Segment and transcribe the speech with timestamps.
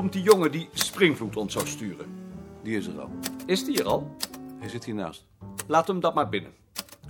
[0.00, 2.06] komt die jongen die Springvloed ons zou sturen?
[2.62, 3.10] Die is er al.
[3.46, 4.16] Is die er al?
[4.58, 5.26] Hij zit hiernaast.
[5.66, 6.54] Laat hem dat maar binnen.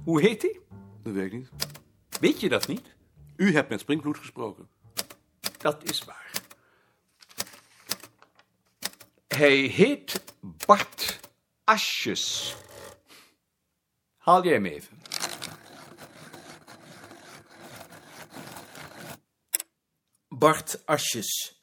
[0.04, 0.60] Hoe heet hij?
[1.02, 1.50] Dat weet ik niet.
[2.20, 2.94] Weet je dat niet?
[3.36, 4.68] U hebt met Springvloed gesproken.
[5.58, 6.30] Dat is waar.
[9.28, 10.24] Hij heet
[10.66, 11.20] Bart
[11.64, 12.56] Asjes.
[14.16, 14.98] Haal jij hem even.
[20.28, 21.59] Bart Asjes.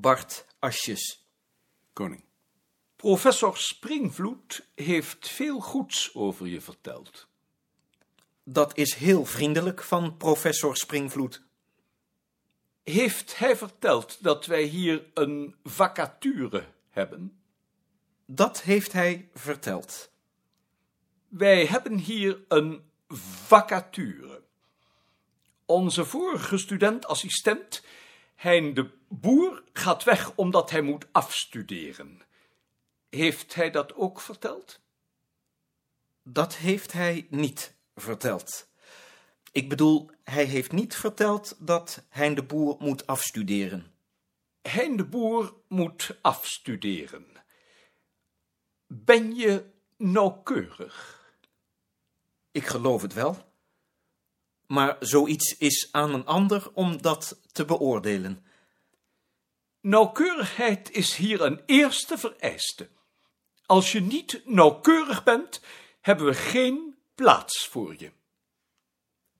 [0.00, 1.28] Bart Asjes.
[1.92, 2.24] Koning.
[2.96, 7.28] Professor Springvloed heeft veel goeds over je verteld.
[8.42, 11.42] Dat is heel vriendelijk van professor Springvloed.
[12.82, 17.40] Heeft hij verteld dat wij hier een vacature hebben?
[18.26, 20.10] Dat heeft hij verteld.
[21.28, 22.90] Wij hebben hier een
[23.46, 24.42] vacature.
[25.64, 27.82] Onze vorige student-assistent,
[28.38, 32.20] Hein de Boer, gaat weg omdat hij moet afstuderen.
[33.08, 34.80] Heeft hij dat ook verteld?
[36.22, 38.68] Dat heeft hij niet verteld.
[39.52, 43.94] Ik bedoel, hij heeft niet verteld dat Hein de Boer moet afstuderen.
[44.62, 47.26] Hein de Boer moet afstuderen.
[48.86, 51.26] Ben je nauwkeurig?
[52.50, 53.47] Ik geloof het wel.
[54.68, 58.46] Maar zoiets is aan een ander om dat te beoordelen.
[59.80, 62.88] Nauwkeurigheid is hier een eerste vereiste.
[63.66, 65.60] Als je niet nauwkeurig bent,
[66.00, 68.10] hebben we geen plaats voor je.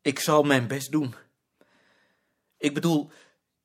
[0.03, 1.15] Ik zal mijn best doen.
[2.57, 3.11] Ik bedoel,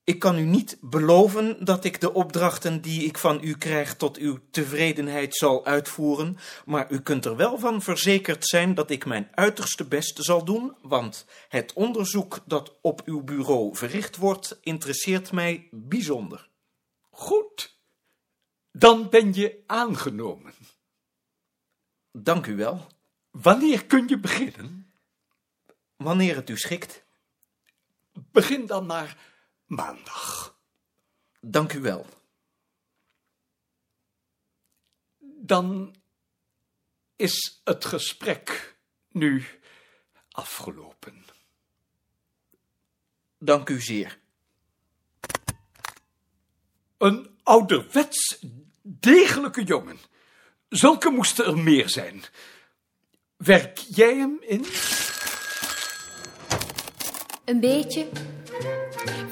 [0.03, 4.18] ik kan u niet beloven dat ik de opdrachten die ik van u krijg tot
[4.18, 9.28] uw tevredenheid zal uitvoeren, maar u kunt er wel van verzekerd zijn dat ik mijn
[9.31, 15.68] uiterste best zal doen, want het onderzoek dat op uw bureau verricht wordt, interesseert mij
[15.72, 16.50] bijzonder.
[17.09, 17.78] Goed,
[18.72, 20.53] dan ben je aangenomen.
[22.12, 22.88] Dank u wel.
[23.31, 24.94] Wanneer kun je beginnen?
[25.96, 27.03] Wanneer het u schikt.
[28.31, 29.18] Begin dan maar
[29.76, 30.58] maandag.
[31.42, 32.06] Dank u wel.
[35.20, 35.96] Dan
[37.16, 38.76] is het gesprek
[39.12, 39.46] nu
[40.32, 41.26] afgelopen.
[43.38, 44.20] Dank u zeer.
[46.98, 48.46] Een ouderwets
[48.82, 49.98] degelijke jongen.
[50.70, 52.24] Zulke moesten er meer zijn.
[53.38, 54.66] Werk jij hem in?
[57.46, 58.10] Een beetje.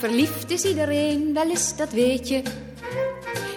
[0.02, 2.42] Verliefd is iedereen, wel eens, dat weet je.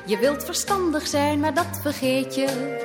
[0.07, 2.77] Je wilt verstandig zijn, maar dat vergeet je.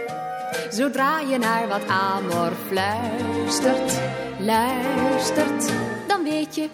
[0.70, 4.00] Zodra je naar wat amor fluistert,
[4.40, 5.72] luistert,
[6.08, 6.70] dan weet je.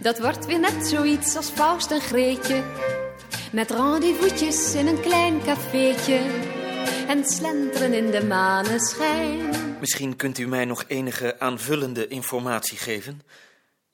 [0.00, 2.62] Dat wordt weer net zoiets als Faust en Greetje.
[3.52, 6.20] Met rendezvous'tjes in een klein cafeetje.
[7.08, 9.40] En slenteren in de maneschijn.
[9.80, 13.22] Misschien kunt u mij nog enige aanvullende informatie geven.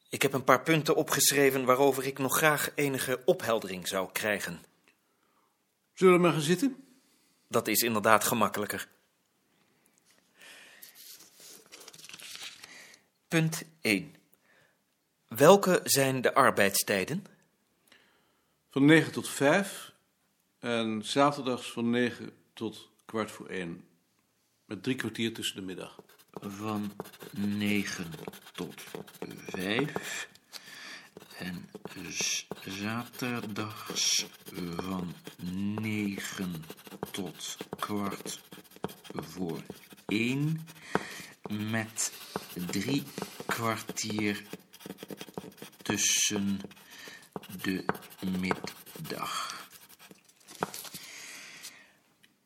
[0.09, 4.65] Ik heb een paar punten opgeschreven waarover ik nog graag enige opheldering zou krijgen.
[5.93, 6.85] Zullen we maar gaan zitten?
[7.49, 8.89] Dat is inderdaad gemakkelijker.
[13.29, 14.15] Punt 1.
[15.29, 17.27] Welke zijn de arbeidstijden?
[18.71, 19.93] Van 9 tot 5
[20.59, 23.85] en zaterdags van 9 tot kwart voor 1.
[24.65, 25.99] Met drie kwartier tussen de middag.
[26.41, 26.93] Van
[27.31, 28.13] 9
[28.53, 28.83] tot
[29.47, 30.29] 5
[31.39, 31.71] en
[32.67, 34.27] zaterdags
[34.77, 36.65] van 9
[37.11, 38.41] tot kwart
[39.13, 39.63] voor
[40.07, 40.67] 1
[41.51, 42.13] met
[42.67, 43.03] drie
[43.47, 44.43] kwartier
[45.83, 46.61] tussen
[47.63, 47.85] de
[48.41, 49.57] middag.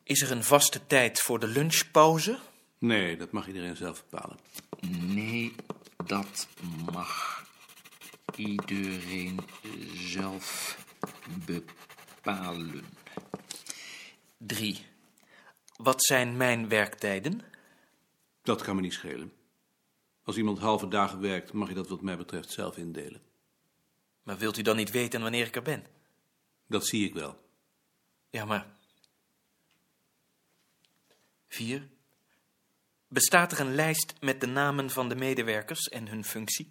[0.03, 2.39] Is er een vaste tijd voor de lunchpauze?
[2.83, 4.37] Nee, dat mag iedereen zelf bepalen.
[5.13, 5.55] Nee,
[6.05, 6.47] dat
[6.91, 7.43] mag
[8.35, 9.39] iedereen
[9.93, 10.77] zelf
[11.45, 12.85] bepalen.
[14.37, 14.85] 3.
[15.75, 17.41] Wat zijn mijn werktijden?
[18.41, 19.33] Dat kan me niet schelen.
[20.23, 23.21] Als iemand halve dagen werkt, mag je dat wat mij betreft zelf indelen.
[24.23, 25.85] Maar wilt u dan niet weten wanneer ik er ben?
[26.67, 27.39] Dat zie ik wel.
[28.29, 28.67] Ja, maar.
[31.47, 31.92] 4.
[33.13, 36.69] Bestaat er een lijst met de namen van de medewerkers en hun functie?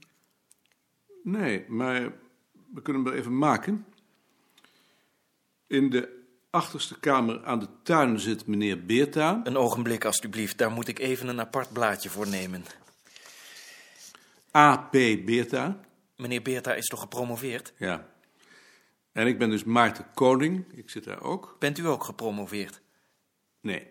[1.23, 2.13] Nee, maar
[2.75, 3.87] we kunnen hem er even maken.
[5.67, 9.41] In de achterste kamer aan de tuin zit meneer Beerta.
[9.45, 10.59] Een ogenblik, alstublieft.
[10.59, 12.65] Daar moet ik even een apart blaadje voor nemen.
[14.57, 14.91] A.P.
[14.91, 15.81] Beerta.
[16.17, 17.73] Meneer Beerta is toch gepromoveerd?
[17.77, 18.09] Ja.
[19.13, 20.73] En ik ben dus Maarten Koning.
[20.73, 21.57] Ik zit daar ook.
[21.59, 22.81] Bent u ook gepromoveerd?
[23.61, 23.87] Nee.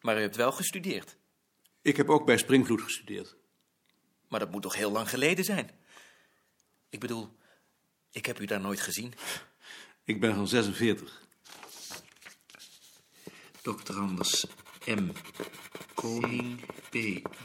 [0.00, 1.16] Maar u hebt wel gestudeerd.
[1.84, 3.36] Ik heb ook bij Springvloed gestudeerd.
[4.28, 5.70] Maar dat moet toch heel lang geleden zijn?
[6.88, 7.36] Ik bedoel,
[8.10, 9.14] ik heb u daar nooit gezien.
[10.04, 11.22] Ik ben van 46.
[13.62, 13.98] Dr.
[13.98, 14.46] Anders
[14.86, 15.08] M.
[15.94, 16.92] Koning P.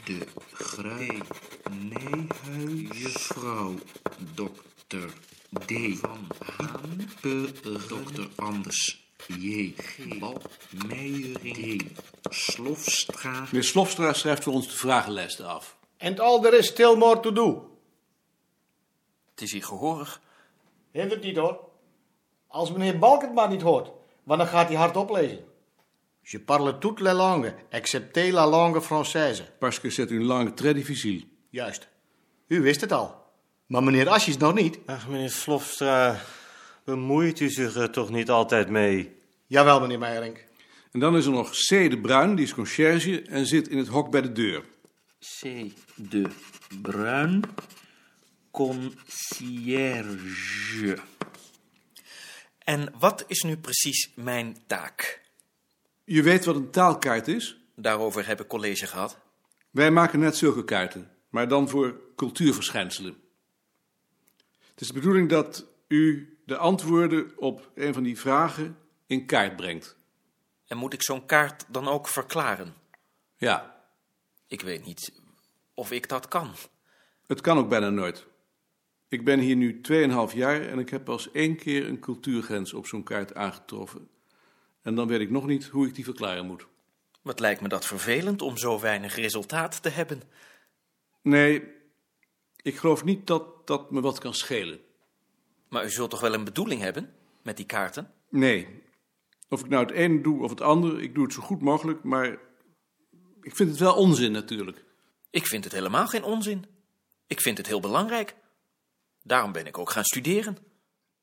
[0.04, 1.22] de Gruij
[1.70, 2.98] Nijhuis.
[2.98, 3.74] Juffrouw
[4.34, 5.08] Dr.
[5.66, 5.72] D.
[5.98, 7.10] van Haan.
[7.20, 8.28] Dr.
[8.36, 9.74] Anders J.
[10.18, 10.42] Bal
[10.86, 12.09] Meijering D.
[12.30, 13.40] Slofstra.
[13.40, 15.76] Meneer Slofstra schrijft voor ons de vragenlijsten af.
[15.98, 17.70] And all there is still more to do.
[19.30, 20.20] Het is hier gehoorig.
[20.92, 21.68] Hindert niet hoor.
[22.46, 23.90] Als meneer Balk het maar niet hoort,
[24.22, 25.44] want dan gaat hij hard oplezen.
[26.22, 29.42] Je parle toute la langue, excepté la langue française.
[29.58, 31.24] Parce que c'est une langue très difficile.
[31.50, 31.88] Juist.
[32.46, 33.14] U wist het al.
[33.66, 34.78] Maar meneer Asjes nog niet.
[34.86, 36.20] Ach, meneer Slofstra,
[36.84, 39.16] bemoeit u zich er toch niet altijd mee?
[39.46, 40.44] Jawel, meneer Meijerink.
[40.90, 41.68] En dan is er nog C.
[41.68, 44.64] de Bruin, die is conciërge en zit in het hok bij de deur.
[45.18, 45.42] C.
[45.94, 46.30] de
[46.82, 47.42] Bruin.
[48.50, 49.78] Concierge.
[52.58, 55.22] En wat is nu precies mijn taak?
[56.04, 57.60] Je weet wat een taalkaart is?
[57.76, 59.18] Daarover heb ik college gehad.
[59.70, 63.16] Wij maken net zulke kaarten, maar dan voor cultuurverschijnselen.
[64.70, 69.56] Het is de bedoeling dat u de antwoorden op een van die vragen in kaart
[69.56, 69.98] brengt.
[70.70, 72.74] En moet ik zo'n kaart dan ook verklaren?
[73.36, 73.84] Ja,
[74.46, 75.12] Ik weet niet
[75.74, 76.50] of ik dat kan.
[77.26, 78.26] het kan ook bijna nooit.
[79.08, 79.80] Ik ben hier nu
[80.30, 84.08] 2,5 jaar en ik heb pas één keer een cultuurgrens op zo'n kaart aangetroffen.
[84.82, 86.66] En dan weet ik nog niet hoe ik die verklaren moet.
[87.22, 90.22] Wat lijkt me dat vervelend om zo weinig resultaat te hebben.
[91.22, 91.72] Nee,
[92.62, 94.80] ik geloof niet dat dat me wat kan schelen.
[95.68, 98.12] Maar u zult toch wel een bedoeling hebben met die kaarten?
[98.28, 98.82] Nee,
[99.50, 102.02] of ik nou het ene doe of het andere, ik doe het zo goed mogelijk,
[102.02, 102.38] maar
[103.42, 104.84] ik vind het wel onzin natuurlijk.
[105.30, 106.64] Ik vind het helemaal geen onzin.
[107.26, 108.36] Ik vind het heel belangrijk.
[109.22, 110.58] Daarom ben ik ook gaan studeren.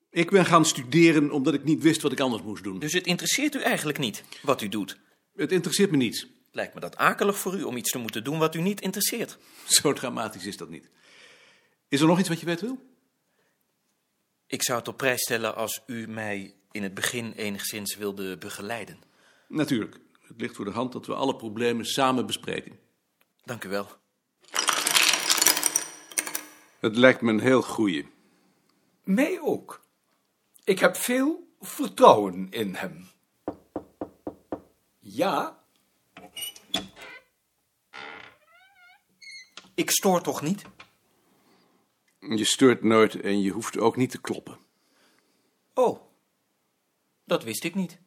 [0.09, 2.79] Ik ben gaan studeren omdat ik niet wist wat ik anders moest doen.
[2.79, 4.97] Dus het interesseert u eigenlijk niet wat u doet.
[5.35, 6.27] Het interesseert me niet.
[6.51, 9.37] Lijkt me dat akelig voor u om iets te moeten doen wat u niet interesseert.
[9.65, 10.89] Zo dramatisch is dat niet.
[11.87, 12.79] Is er nog iets wat je weten wil?
[14.47, 18.99] Ik zou het op prijs stellen als u mij in het begin enigszins wilde begeleiden.
[19.47, 19.99] Natuurlijk.
[20.21, 22.79] Het ligt voor de hand dat we alle problemen samen bespreken.
[23.43, 23.87] Dank u wel.
[26.79, 28.07] Het lijkt me een heel goeie.
[29.03, 29.81] Mij ook.
[30.63, 33.07] Ik heb veel vertrouwen in hem.
[34.99, 35.57] Ja,
[39.77, 40.61] Ik stoor toch niet?
[42.19, 44.57] Je steurt nooit en je hoeft ook niet te kloppen.
[47.27, 47.99] Dat wist ik niet.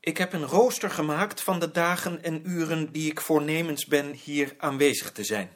[0.00, 4.54] Ik heb een rooster gemaakt van de dagen en uren die ik voornemens ben hier
[4.58, 5.50] aanwezig te zijn.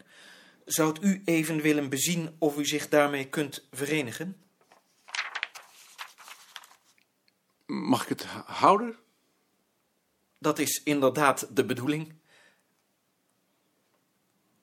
[0.64, 4.40] Zou u even willen bezien of u zich daarmee kunt verenigen?
[7.66, 8.98] Mag ik het houden?
[10.38, 12.14] Dat is inderdaad de bedoeling.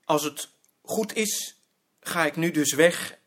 [0.06, 1.60] Als het goed is,
[2.00, 3.22] ga ik nu dus weg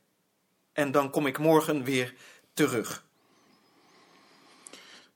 [0.73, 2.15] en dan kom ik morgen weer
[2.57, 3.05] terug.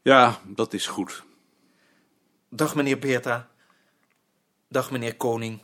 [0.02, 1.22] Ja, dat is goed.
[2.48, 3.48] Dag meneer Beerta.
[4.68, 5.62] Dag meneer Koning.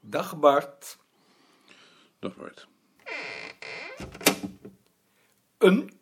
[0.00, 0.98] dag Bart.
[2.18, 2.66] Dat wordt.
[5.58, 6.00] Een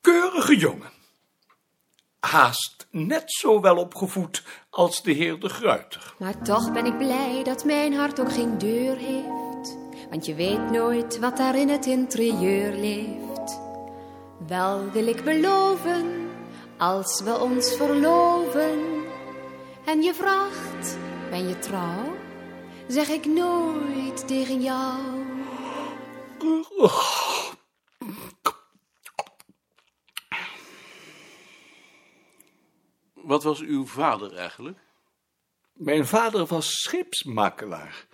[0.00, 0.90] keurige jongen.
[2.20, 6.14] Haast net zo wel opgevoed als de heer de Gruiter.
[6.18, 9.76] Maar toch ben ik blij dat mijn hart ook geen deur heeft.
[10.10, 13.29] Want je weet nooit wat daar in het interieur leeft.
[14.50, 16.30] Wel wil ik beloven,
[16.78, 19.04] als we ons verloven.
[19.86, 20.98] En je vraagt,
[21.30, 22.16] ben je trouw?
[22.88, 25.24] Zeg ik nooit tegen jou.
[33.14, 34.78] Wat was uw vader eigenlijk?
[35.72, 38.06] Mijn vader was scheepsmakelaar.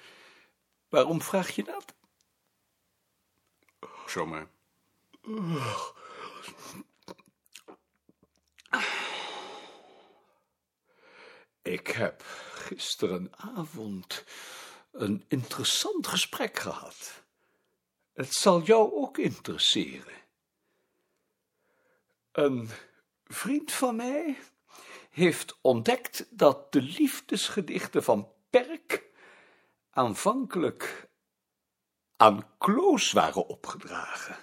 [0.89, 1.95] Waarom vraag je dat?
[4.07, 4.47] Zomaar.
[11.67, 12.23] Ik heb
[12.55, 14.25] gisterenavond
[14.93, 17.23] een interessant gesprek gehad.
[18.13, 20.15] Het zal jou ook interesseren.
[22.33, 22.69] Een
[23.25, 24.39] vriend van mij
[25.11, 29.05] heeft ontdekt dat de liefdesgedichten van Perk
[29.91, 31.09] aanvankelijk
[32.17, 34.37] aan Kloos waren opgedragen.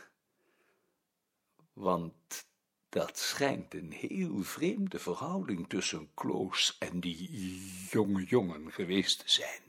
[1.74, 2.14] Want
[2.94, 7.30] dat schijnt een heel vreemde verhouding tussen Kloos en die
[7.90, 9.62] jonge jongen geweest te zijn.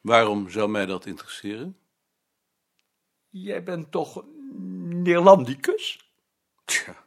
[0.00, 1.78] Waarom zou mij dat interesseren?
[3.28, 4.24] Jij bent toch
[4.82, 6.10] Neerlandicus?
[6.64, 7.06] Tja,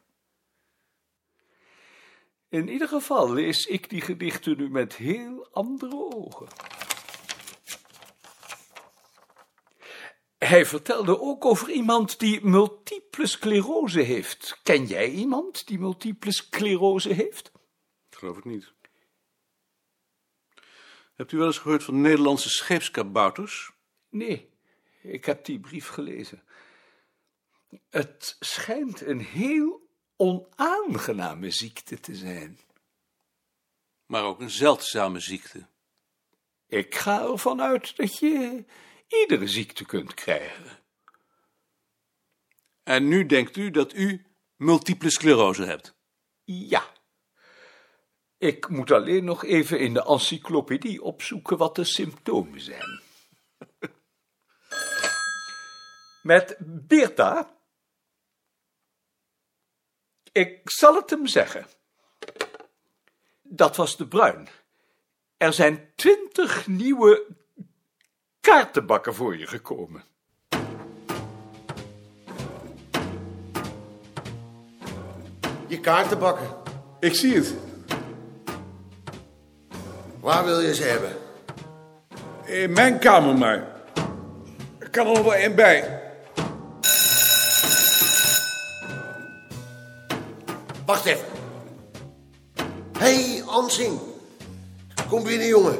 [2.48, 6.46] In ieder geval lees ik die gedichten nu met heel andere ogen.
[10.46, 14.60] Hij vertelde ook over iemand die multiple sclerose heeft.
[14.62, 17.52] Ken jij iemand die multiple sclerose heeft?
[18.10, 18.72] geloof ik niet.
[21.14, 23.72] Hebt u wel eens gehoord van Nederlandse scheepskabouters?
[24.08, 24.50] Nee,
[25.02, 26.42] ik heb die brief gelezen.
[27.88, 32.58] Het schijnt een heel onaangename ziekte te zijn.
[34.06, 35.66] Maar ook een zeldzame ziekte.
[36.66, 38.64] Ik ga ervan uit dat je
[39.08, 40.84] iedere ziekte kunt krijgen.
[42.82, 45.94] En nu denkt u dat u multiple sclerose hebt.
[46.44, 46.94] Ja.
[48.38, 53.00] Ik moet alleen nog even in de encyclopedie opzoeken wat de symptomen zijn.
[56.22, 57.58] Met Beerta.
[60.32, 61.66] Ik zal het hem zeggen.
[63.42, 64.48] Dat was de Bruin.
[65.36, 67.26] Er zijn twintig nieuwe
[68.46, 70.04] kaartenbakken voor je gekomen.
[75.66, 76.46] Je kaarten bakken.
[77.00, 77.54] Ik zie het.
[80.20, 81.16] Waar wil je ze hebben?
[82.44, 83.66] In mijn kamer maar.
[84.78, 86.02] Er kan er nog wel één bij.
[90.86, 91.26] Wacht even.
[92.98, 93.98] Hé, hey, Ansing.
[95.08, 95.78] Kom binnen, jongen.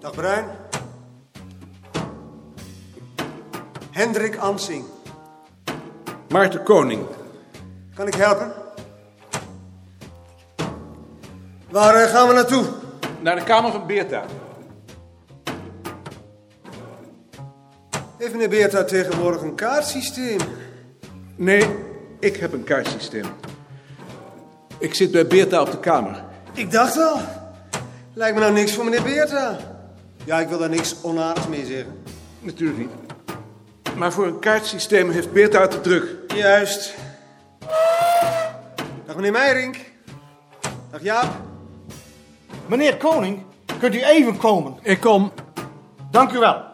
[0.00, 0.62] Dag Bruin.
[3.92, 4.84] Hendrik Ansing.
[6.28, 7.06] Maarten Koning.
[7.94, 8.52] Kan ik helpen?
[11.70, 12.64] Waar eh, gaan we naartoe?
[13.20, 14.24] Naar de kamer van Beerta.
[18.18, 20.40] Heeft meneer Beerta tegenwoordig een kaartsysteem?
[21.36, 21.68] Nee,
[22.20, 23.26] ik heb een kaartsysteem.
[24.78, 26.24] Ik zit bij Beerta op de kamer.
[26.52, 27.20] Ik dacht al.
[28.14, 29.56] Lijkt me nou niks voor meneer Beerta.
[30.24, 32.02] Ja, ik wil daar niks onaardigs mee zeggen.
[32.40, 33.11] Natuurlijk niet.
[33.96, 36.32] Maar voor een kaartsysteem heeft Beerta het te druk.
[36.34, 36.94] Juist.
[39.06, 39.76] Dag meneer Meijering.
[40.90, 41.32] Dag Jaap.
[42.66, 43.42] Meneer Koning,
[43.78, 44.78] kunt u even komen?
[44.82, 45.32] Ik kom.
[46.10, 46.64] Dank u wel.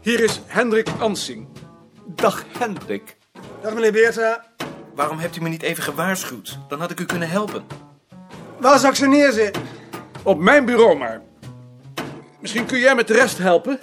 [0.00, 1.48] Hier is Hendrik Ansing.
[2.06, 3.16] Dag Hendrik.
[3.60, 4.44] Dag meneer Beerta.
[4.94, 6.58] Waarom hebt u me niet even gewaarschuwd?
[6.68, 7.64] Dan had ik u kunnen helpen.
[8.60, 9.62] Waar zou ik ze neerzetten?
[10.22, 11.20] Op mijn bureau maar.
[12.44, 13.78] Misschien kun jij met de rest helpen?